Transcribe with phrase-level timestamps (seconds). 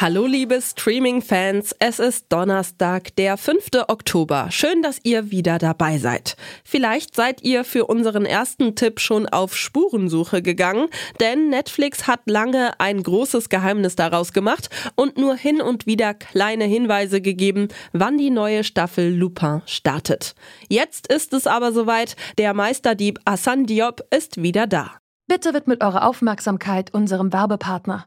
[0.00, 3.68] Hallo liebe Streaming-Fans, es ist Donnerstag, der 5.
[3.88, 4.46] Oktober.
[4.50, 6.38] Schön, dass ihr wieder dabei seid.
[6.64, 10.88] Vielleicht seid ihr für unseren ersten Tipp schon auf Spurensuche gegangen,
[11.20, 16.64] denn Netflix hat lange ein großes Geheimnis daraus gemacht und nur hin und wieder kleine
[16.64, 20.34] Hinweise gegeben, wann die neue Staffel Lupin startet.
[20.70, 24.92] Jetzt ist es aber soweit, der Meisterdieb Hassan Diop ist wieder da.
[25.26, 28.06] Bitte widmet eure Aufmerksamkeit unserem Werbepartner.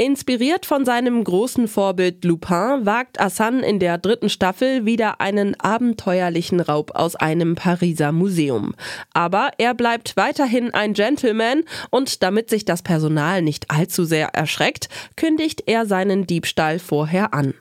[0.00, 6.60] Inspiriert von seinem großen Vorbild Lupin wagt Hassan in der dritten Staffel wieder einen abenteuerlichen
[6.60, 8.74] Raub aus einem Pariser Museum.
[9.12, 14.88] Aber er bleibt weiterhin ein Gentleman und damit sich das Personal nicht allzu sehr erschreckt,
[15.16, 17.52] kündigt er seinen Diebstahl vorher an.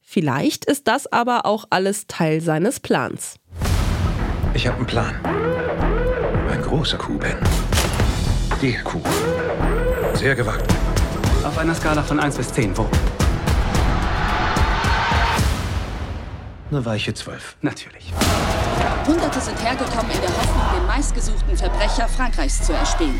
[0.00, 3.40] Vielleicht ist das aber auch alles Teil seines Plans.
[4.54, 5.16] Ich habe einen Plan.
[6.48, 7.38] Ein großer Kuh, Ben.
[8.62, 9.02] Die Kuh.
[10.14, 10.72] Sehr gewagt.
[11.58, 12.88] Auf einer Skala von 1 bis 10, wo?
[16.70, 17.56] Eine weiche 12.
[17.62, 18.12] Natürlich.
[19.04, 23.18] Hunderte sind hergekommen in der Hoffnung, den meistgesuchten Verbrecher Frankreichs zu erspähen.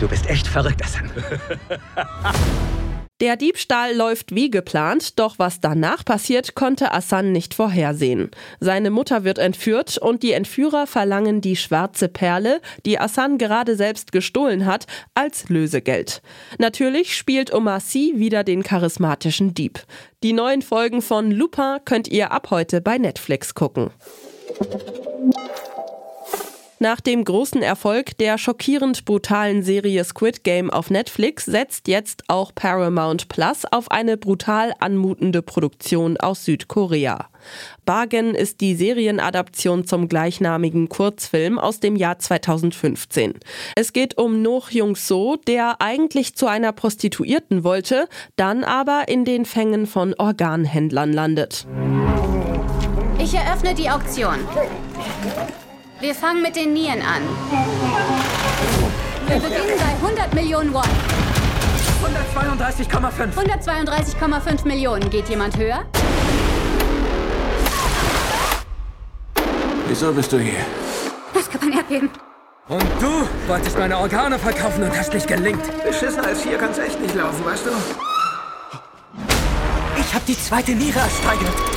[0.00, 1.08] Du bist echt verrückt, Hassan.
[3.22, 8.30] Der Diebstahl läuft wie geplant, doch was danach passiert, konnte Hassan nicht vorhersehen.
[8.60, 14.12] Seine Mutter wird entführt und die Entführer verlangen die schwarze Perle, die Hassan gerade selbst
[14.12, 16.20] gestohlen hat, als Lösegeld.
[16.58, 19.80] Natürlich spielt Omar Sy wieder den charismatischen Dieb.
[20.22, 23.92] Die neuen Folgen von Lupin könnt ihr ab heute bei Netflix gucken.
[26.78, 32.54] Nach dem großen Erfolg der schockierend brutalen Serie Squid Game auf Netflix setzt jetzt auch
[32.54, 37.30] Paramount Plus auf eine brutal anmutende Produktion aus Südkorea.
[37.86, 43.40] Bargain ist die Serienadaption zum gleichnamigen Kurzfilm aus dem Jahr 2015.
[43.74, 48.06] Es geht um Noh Jung-so, der eigentlich zu einer Prostituierten wollte,
[48.36, 51.66] dann aber in den Fängen von Organhändlern landet.
[53.18, 54.36] Ich eröffne die Auktion.
[55.98, 57.22] Wir fangen mit den Nieren an.
[59.26, 60.82] Wir beginnen bei 100 Millionen Won.
[62.02, 63.34] 132,5.
[63.34, 65.08] 132,5 Millionen.
[65.08, 65.86] Geht jemand höher?
[69.88, 70.60] Wieso bist du hier?
[71.32, 72.10] Das kann man Erdbeben.
[72.68, 75.62] Und du wolltest meine Organe verkaufen und hast nicht gelingt.
[75.82, 77.70] Beschissen als hier kann's echt nicht laufen, weißt du?
[79.98, 81.75] Ich habe die zweite Niere ersteigert.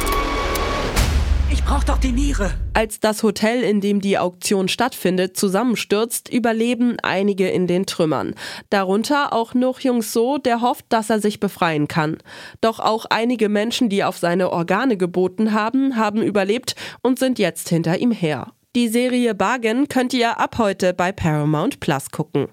[1.69, 2.50] Ich brauch doch die Niere.
[2.74, 8.34] Als das Hotel, in dem die Auktion stattfindet, zusammenstürzt, überleben einige in den Trümmern.
[8.72, 12.18] Darunter auch Noh Jung So, der hofft, dass er sich befreien kann.
[12.59, 17.69] Doch auch einige Menschen, die auf seine Organe geboten haben, haben überlebt und sind jetzt
[17.69, 18.47] hinter ihm her.
[18.75, 22.47] Die Serie Bargain könnt ihr ab heute bei Paramount Plus gucken.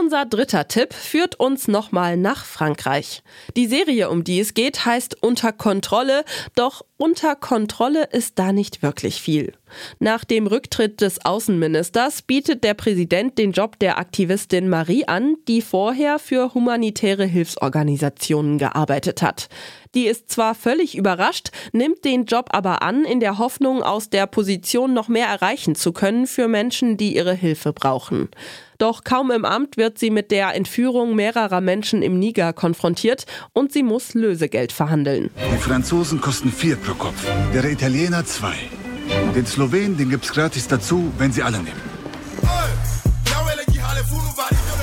[0.00, 3.22] Unser dritter Tipp führt uns nochmal nach Frankreich.
[3.54, 6.24] Die Serie, um die es geht, heißt Unter Kontrolle,
[6.54, 9.52] doch unter Kontrolle ist da nicht wirklich viel.
[9.98, 15.62] Nach dem Rücktritt des Außenministers bietet der Präsident den Job der Aktivistin Marie an, die
[15.62, 19.48] vorher für humanitäre Hilfsorganisationen gearbeitet hat.
[19.94, 24.26] Die ist zwar völlig überrascht, nimmt den Job aber an, in der Hoffnung, aus der
[24.26, 28.28] Position noch mehr erreichen zu können für Menschen, die ihre Hilfe brauchen.
[28.78, 33.72] Doch kaum im Amt wird sie mit der Entführung mehrerer Menschen im Niger konfrontiert und
[33.72, 35.30] sie muss Lösegeld verhandeln.
[35.52, 38.54] Die Franzosen kosten vier pro Kopf, der Italiener zwei.
[39.34, 41.80] Den Slowenen, den gibt's gratis dazu, wenn sie alle nehmen.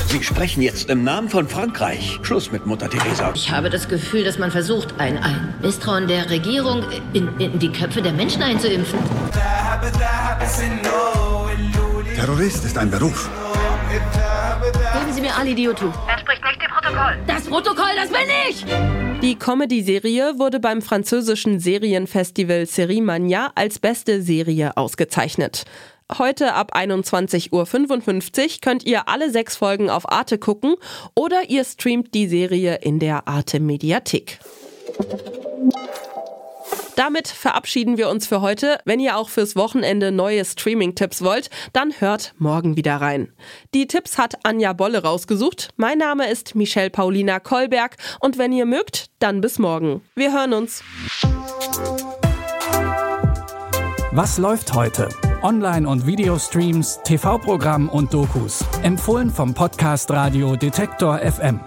[0.07, 2.19] Sie sprechen jetzt im Namen von Frankreich.
[2.23, 3.31] Schluss mit Mutter Teresa.
[3.35, 6.83] Ich habe das Gefühl, dass man versucht, ein, ein Misstrauen der Regierung
[7.13, 8.99] in, in die Köpfe der Menschen einzuimpfen.
[12.15, 13.29] Terrorist ist ein Beruf.
[14.93, 15.91] Geben Sie mir Ali Diotu.
[16.07, 17.17] Entspricht nicht dem Protokoll.
[17.27, 19.06] Das Protokoll, das bin ich!
[19.21, 25.65] Die Comedy-Serie wurde beim französischen Serienfestival Série Mania als beste Serie ausgezeichnet.
[26.17, 30.75] Heute ab 21.55 Uhr könnt ihr alle sechs Folgen auf Arte gucken
[31.15, 34.39] oder ihr streamt die Serie in der Arte Mediathek.
[36.97, 38.79] Damit verabschieden wir uns für heute.
[38.83, 43.31] Wenn ihr auch fürs Wochenende neue Streaming-Tipps wollt, dann hört morgen wieder rein.
[43.75, 45.69] Die Tipps hat Anja Bolle rausgesucht.
[45.77, 50.01] Mein Name ist Michelle Paulina Kolberg und wenn ihr mögt, dann bis morgen.
[50.15, 50.83] Wir hören uns.
[54.11, 55.09] Was läuft heute?
[55.43, 58.65] Online- und Videostreams, TV-Programm und Dokus.
[58.81, 61.59] Empfohlen vom Podcast Radio Detektor FM.